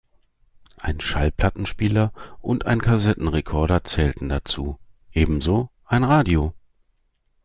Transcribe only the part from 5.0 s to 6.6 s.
ebenso ein Radio.